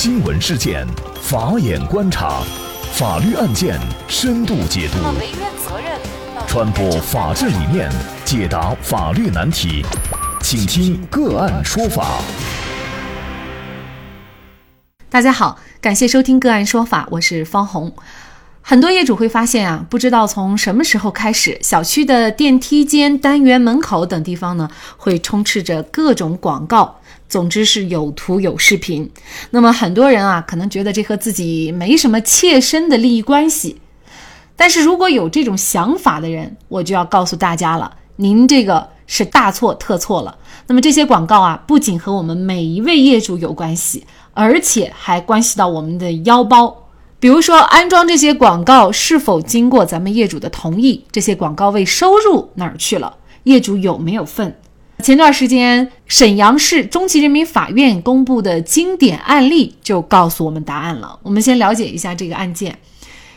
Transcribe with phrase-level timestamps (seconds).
[0.00, 0.86] 新闻事件，
[1.20, 2.40] 法眼观察，
[2.92, 3.76] 法律案件
[4.06, 4.98] 深度解读，
[6.46, 7.90] 传播法治理念，
[8.24, 9.84] 解答法律难题，
[10.40, 12.20] 请听个案说法。
[15.10, 17.92] 大家好，感谢收听个案说法，我是方红。
[18.70, 26.96] 很多业主会发现啊，不知道从什么时候开始，小区的电梯间、单元门口等地方呢，会充斥着各种广告。
[27.30, 29.10] 总之是有图有视频。
[29.52, 33.80] 那么很多人啊，可能觉得这和自己没什么切身的利益关系。
[34.54, 40.36] 但是如果有这种想法的人，我就要告诉大家了，您这个是大错特错了。
[40.66, 44.04] 那么这些广告啊，不仅和我们每一位业主有关系，
[44.34, 46.84] 而且还关系到我们的腰包。
[47.20, 51.04] 比如说，安装这些广告是否经过咱们业主的同意？
[51.10, 53.16] 这些广告位收入哪儿去了？
[53.42, 54.56] 业主有没有份？
[55.02, 61.18] 前段时间，沈阳市中级人民法院公布的经典案例就告诉我们答案了。
[61.24, 62.78] 我们先了解一下这个案件：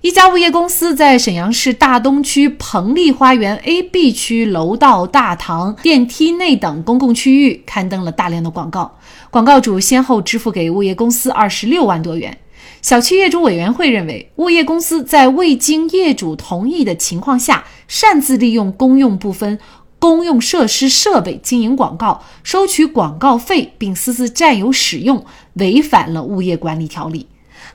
[0.00, 8.96] 一家物业公司在沈阳市大东区彭丽花园 A、B 区楼道、大堂、电梯内等公共区域刊登了大量的广告，
[9.30, 12.36] 广告主先后支付给物业公司二十六万多元。
[12.80, 19.58] 小区业主委员会认为，物业公司在未经业主同意的情况下，擅自利用公用部分
[19.98, 27.26] 公用设施设备经营广告，收取广告费，并私自占有使用，违反了物业管理条例。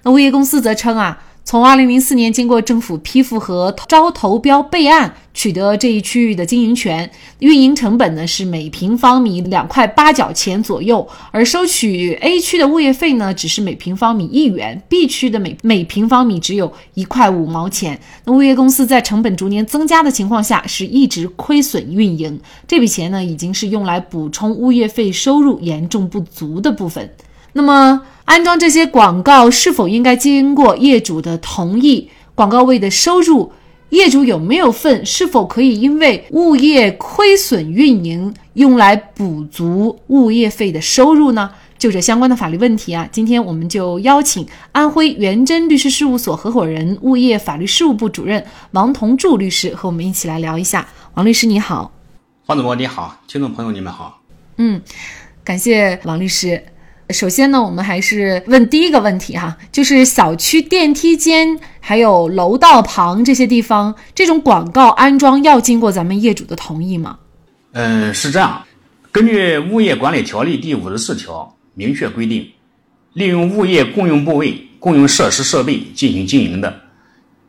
[0.04, 1.24] 那物业公司则称啊。
[1.46, 18.00] 从二零零四年经过政府批复和招投标备案，取得这一区域的经营权，运营成本呢是每平方米两块八角钱左右，而收取 A 区的物业费呢只是每平方米一元，B 区的每每平方米只有一块五毛钱。
[18.24, 27.14] 那物业公司在成本逐年增加的情况下，是一直亏损运营，这笔钱呢已经是用来补充物业费收入严重不足的部分。
[27.54, 32.10] 那么，安装这些广告是否应该经过业主的同意？
[32.36, 33.52] 广告位的收入，
[33.90, 35.06] 业主有没有份？
[35.06, 41.52] 是否可以因为物业亏损运营用来补足物业费的收入呢？
[41.78, 50.88] 就这相关的法律问题啊，今天我们就邀请安徽元真律师事务所合伙人、物业法律事务部主任王同柱律师和我们一起来聊一下。
[51.16, 51.92] 王律师你好，
[52.46, 54.22] 黄主播你好，听众朋友你们好。
[54.58, 54.82] 嗯，
[55.44, 56.64] 感谢王律师。
[57.10, 67.20] 首先呢，我们还是问第一个问题哈，就是小区电梯间还有楼道旁这些地方，这种广告安装要经过咱们业主的同意吗？
[67.74, 68.64] 嗯，是这样。
[69.12, 72.48] 根据《物业管理条例》第五十四条明确规定，
[73.14, 76.82] 利用物业共用部位、共用设施设备进行经营的，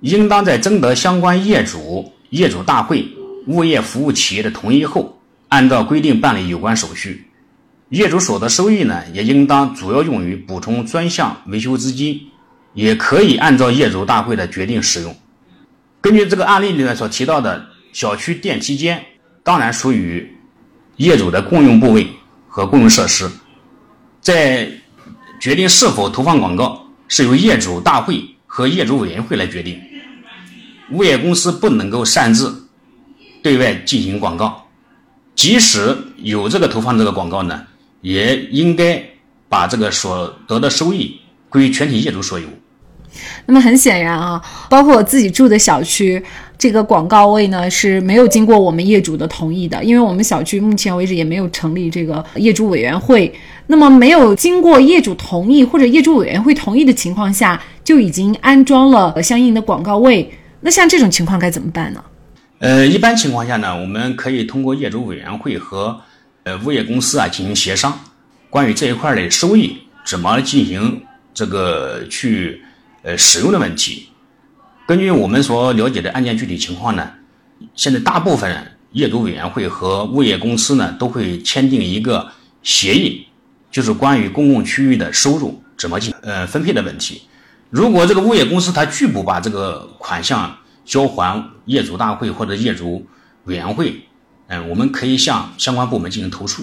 [0.00, 3.06] 应当在征得相关业主、业主大会、
[3.46, 7.23] 物业服务企业的同意后，按照规定办理有关手续。
[7.94, 12.20] 业主所得收益呢，也应当主要用于补充专项维修资金，
[12.72, 15.16] 也可以按照业主大会的决定使用。
[16.00, 19.00] 根据这个案例里面所提到的小区电梯间，
[19.44, 20.28] 当然属于
[20.96, 22.08] 业主的共用部位
[22.48, 23.30] 和共用设施，
[24.20, 24.68] 在
[25.38, 29.80] 决定是否投放广告，是由业主大会和业主委员会来决定。
[30.90, 32.66] 物业公司不能够擅自
[33.40, 34.66] 对外进行广告，
[35.36, 37.64] 即使有这个投放这个广告呢。
[38.04, 39.02] 也应该
[39.48, 42.46] 把这个所得的收益归全体业主所有。
[43.46, 46.22] 那么很显然啊，包括我自己住的小区，
[46.58, 53.32] 这个广告位呢是没有经过我们业主的同意的，因为我们小区目前为止也没有成立这个业主委员会。
[53.68, 62.04] 那么没有经过业主同意或者业主委员会同意的情况下，就已经安装了相应的广告位，那像这种情况该怎么办呢？
[62.58, 65.98] 呃，一般情况下呢，我们可以通过业主委员会和。
[66.44, 67.98] 呃，物业公司啊进行协商，
[68.50, 72.62] 关于这一块的收益怎么进行这个去
[73.02, 74.10] 呃使用的问题。
[74.86, 77.10] 根据我们所了解的案件具体情况呢，
[77.74, 82.30] 现在大部分业主委员会和物业公司呢都会签订一个
[82.62, 83.26] 协议，
[83.70, 87.22] 就是关于公共区域的收入怎么进呃分配的问题。
[87.70, 90.54] 如果这个物业公司他拒不把这个款项
[90.84, 93.06] 交还业主大会或者业主
[93.44, 93.98] 委员会。
[94.54, 96.62] 嗯，我们可以向相关部门进行投诉。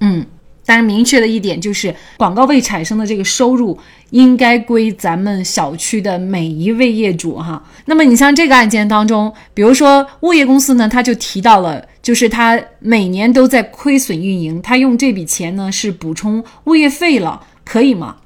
[0.00, 0.24] 嗯，
[0.64, 3.78] 但是明确的一点就是，广告位产生的这个收入
[4.10, 7.62] 应该归咱们小区的每一位业主哈。
[7.86, 18.16] 那么你像这个案件当中，比如说物业公司呢，他就提到了，就是他每年都在亏损运营，他用这笔钱呢是补充物业费了，可以吗？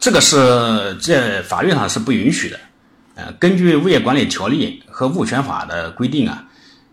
[0.00, 2.58] 这个是在法律上是不允许的。
[3.14, 6.44] 呃，根据物业管理条例和物权法的规定啊。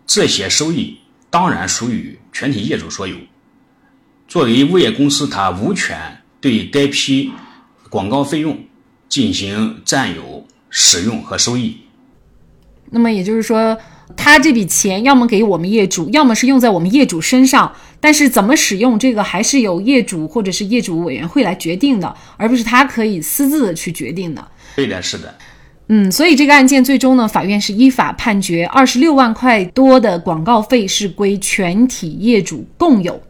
[0.06, 0.98] 这些收益
[1.28, 3.16] 当然属于全体业主所有。
[4.28, 7.32] 作为物业公司，它无权对该批
[7.90, 8.58] 广告费用
[9.08, 11.76] 进行占有、使用和收益。
[12.90, 13.76] 那么也就是说，
[14.16, 17.74] 他这笔钱要么给我们业主，要么是用在我们业主身上。
[17.98, 24.48] 但是怎么使用这个，还是由业主或者是业主委员会来决定的，而不是他可以私自的去决定的。
[24.76, 25.34] 对的，是的。
[25.88, 33.20] 嗯，所以这个案件最终呢，法院是依法判决二十六万块多的广告费是归全体业主共有。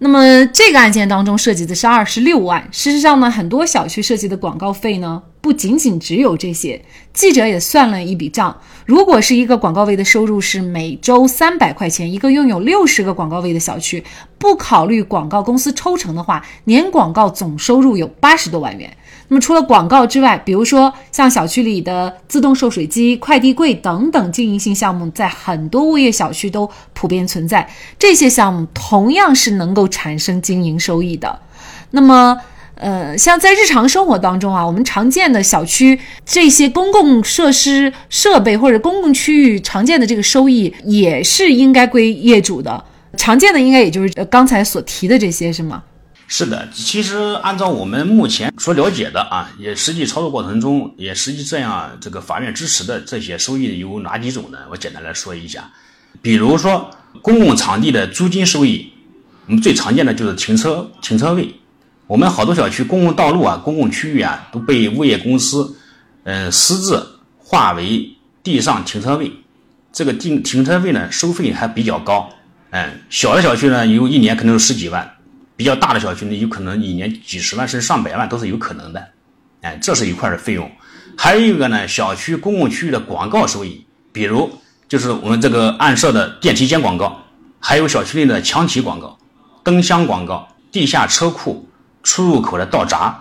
[0.00, 2.68] 那么这个案件当中涉及的是二十六万。
[2.70, 6.82] 事实上呢，很多小区涉及的广告费呢，不仅仅只有这些。
[7.12, 8.56] 记者也算了一笔账，
[8.86, 14.04] 如果是一个广告位的收入是每周三百块钱，一个拥有六十个广告位的小区，
[14.38, 18.96] 不考虑广告公司抽成的话，年广告总收入有八十多万元。
[19.30, 27.68] 那么除了广告之外，比如说像小区里的自动售水机、快递柜等等经营性项目，在很多物业小区都普遍存在。
[27.98, 31.40] 这些项目同样是能够产生经营收益的。
[31.90, 32.38] 那么，
[32.78, 42.84] 呃，像在日常生活当中啊，我们常见的小区这些公共设施设备或者公共区域常见的这个收益，也是应该归业主的。
[43.16, 45.82] 常见的应该也就是刚才所提的这些，是吗？
[46.28, 54.58] 是的，其实按照我们目前所了解的啊，也实际操作过程中，也实际这样这个法院支持的这些收益有哪几种呢？
[54.70, 55.68] 我简单来说一下，
[56.22, 56.90] 比如说
[57.22, 58.92] 公共场地的租金收益，
[59.46, 61.52] 我们最常见的就是停车停车位。
[62.08, 65.76] 我们好多小区公共道路啊、公共区域啊都被物业公司
[66.24, 67.06] 嗯私自
[67.36, 68.10] 划为
[68.42, 69.30] 地上停车位，
[69.92, 72.30] 这个停停车位呢收费还比较高，
[72.70, 75.14] 嗯，小的小区呢有一年可能有十几万。
[75.54, 79.08] 比较大的小区呢，有可能一年几十万甚至上百万都是有可能的，
[79.60, 80.70] 哎，这是一块的费用。
[81.16, 84.48] 还有一个呢，小区公共区域的广告收益，比如
[84.88, 87.20] 就是我们这个暗设的电梯间广告，
[87.58, 89.18] 还有小区内的墙体广告、
[89.64, 91.67] 灯箱广告、地下车库
[92.08, 93.18] 出入口的道闸，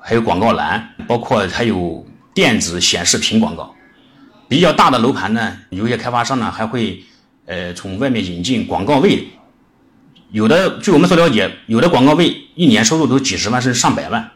[0.00, 3.74] 还有广告栏，包括还有电子显示屏广告。
[4.48, 7.02] 比较大的楼盘呢，有些开发商呢还会
[7.46, 9.26] 呃从外面引进广告位。
[10.30, 14.30] 有的，据我们所了解，有的广告位一年收入都几十万甚至上百万，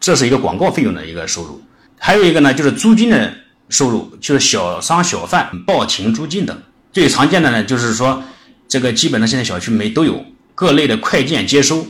[0.00, 1.62] 这是一个广告费用的一个收入。
[2.00, 3.32] 还有一个呢，就是租金的
[3.68, 6.60] 收入，就是小商小贩报停租金等。
[6.92, 8.20] 最常见的呢，就是说
[8.66, 10.24] 这个基本的现在小区里都有
[10.56, 11.86] 各类的快件接收、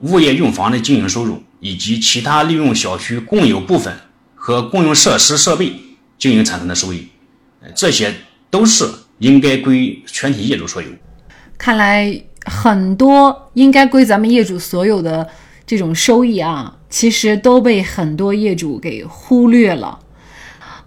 [0.00, 3.94] 物业用房的经营收入，以及其他利用小区共有部分
[4.34, 5.72] 和共用设施设备
[6.18, 7.08] 经营产生的收益，
[7.74, 8.14] 这些
[8.50, 8.88] 都是
[9.18, 10.88] 应该归全体业主所有。
[11.58, 12.22] 看来。
[12.46, 15.26] 很多应该归咱们业主所有的
[15.66, 19.98] 这种收益啊，其实都被很多业主给忽略了。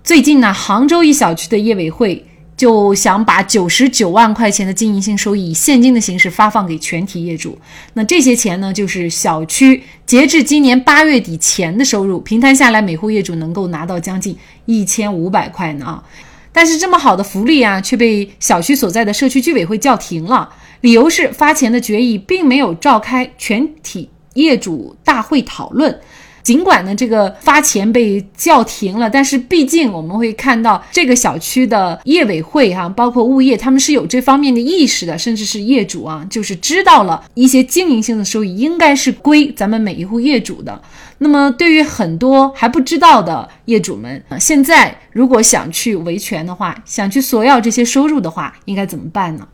[0.04, 2.27] 最近呢，杭州一小区的业委会
[2.58, 7.56] 就想把九十九万块钱的经营性收益以现金的形式发放给全体业主。
[7.94, 16.04] 那这些钱呢，就是小区截至今年八月底前的收入，平摊下来，每户业主能够拿到将近一千五百块呢啊。
[16.52, 20.50] 但是这么好的福利啊，却被小区所在的社区居委会叫停了。
[20.82, 26.00] 理由是发钱的决议并没有召开全体业主大会讨论。
[26.48, 40.82] 尽管呢，这个发钱被叫停了，但是毕竟我们会看到这个小区的业委会哈，包括物业，他们是有这方面的意识的，甚至是业主啊，就是知道了一些经营性的收益应该是归咱们每一户业主的。
[41.18, 49.46] 那么，对于很多还不知道的业主们，现在如果想去维权的话，想去索要这些收入的话，应该怎么办呢？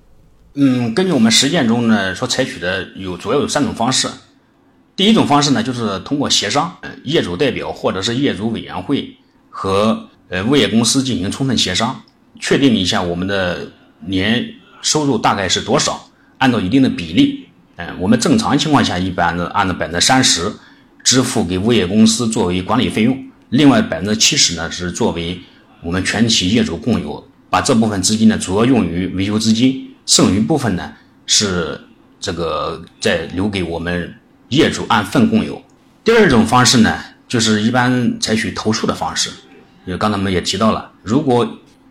[0.53, 4.07] 嗯，根据我们实践中呢所采取的有主要有三种方式。
[4.95, 9.17] 第一种方式呢，就是通过协商，业主代表或者是业主委员会
[9.49, 11.99] 和呃物业公司进行充分协商，
[12.39, 13.71] 确定一下我们的
[14.05, 17.47] 年收入大概是多少，按照一定的比例，
[17.77, 20.51] 嗯，我们正常情况下一般的按照百分之三十
[21.03, 23.17] 支付给物业公司作为管理费用，
[23.49, 25.41] 另外百分之七十呢是作为
[25.81, 29.89] 我们全体业主共有，把这部分资金呢主要用于维修资金。
[30.05, 30.93] 剩余部分呢，
[31.25, 31.79] 是
[32.19, 34.13] 这个再留给我们
[34.53, 35.61] 业主按份共有。
[36.03, 39.29] 第二种方式呢，就是一般采取投诉的方式。
[39.85, 41.47] 因为刚才我们也提到了，如果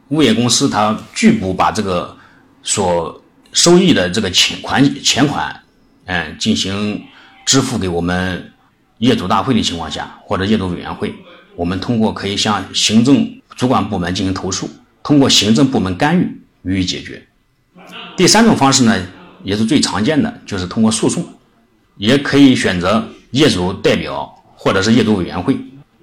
[0.09, 2.17] 物业公司他拒不把这个
[2.63, 5.61] 所收益的这个钱款钱款，
[6.07, 7.03] 嗯，进行
[7.45, 8.51] 支付给我们
[8.99, 11.15] 业主大会的情况下，或者业主委员会，
[11.57, 14.69] 我们通过可以向行政主管部门进行投诉，
[15.03, 17.27] 通过行政部门干预予以解决。
[18.17, 19.07] 第三种方式呢，
[19.43, 21.25] 也是最常见的，就是通过诉讼，
[21.97, 25.57] 也可以选择业主代表或者是业主委员会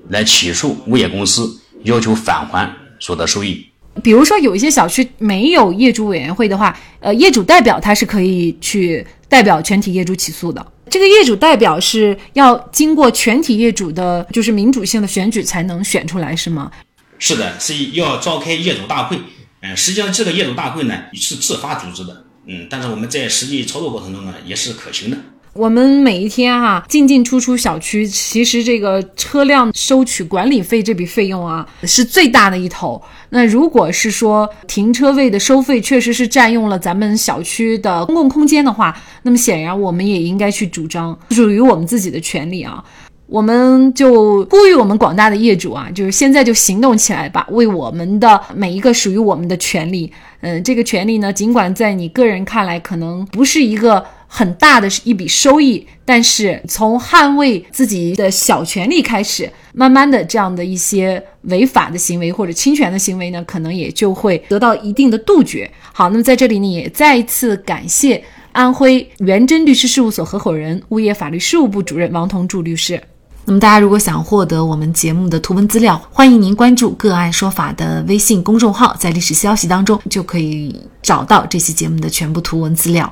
[0.10, 3.66] 来起诉物业公司，要求返还所得收益。
[4.04, 10.66] 比如说，有一些小区没有业主委员会的话，呃，业主代表他是可以去代表全体业主起诉的。
[10.90, 16.72] 这个业主代表是要经过全体业主的，就是民主性的选举才能选出来，是吗？
[17.18, 19.20] 是的，是要召开业主大会。
[19.62, 22.26] 嗯，实际上这个业主大会呢是自发组织的。
[22.48, 25.18] 嗯，但是我们在实际操作过程中呢也是可行的。
[25.54, 33.02] 我们每一天哈进进出出小区，其实这个车辆收取管理费这笔费用啊是最大的一头。
[33.30, 42.84] 那如果是说停车位的收费确实是占用了咱们小区的公共空间的话，那么显然我们也应该去主张属于我们自己的权利啊。
[43.26, 50.12] 我们就呼吁我们广大的业主啊，就是现在就行动起来吧，为我们的每一个属于我们的权利。
[50.42, 54.06] 嗯，这个权利呢，尽管在你个人看来可能不是一个。
[54.32, 65.70] 很大的是一笔收益，但是从捍卫自己的小权利开始，慢慢的这样的一些违法的行为或者侵权的行为呢，可能也就会得到一定的杜绝。
[65.92, 73.02] 好，那么在这里呢，也再一次感谢安徽元真律师事务所合伙人、物业法律事务部主任王同柱律师。
[73.46, 83.12] 那么大家如果想获得我们节目的图文资料，欢迎您关注“个案说法”的微信公众号，在历史消息当中就可以找到这期节目的全部图文资料。